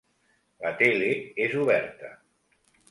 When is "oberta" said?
1.67-2.15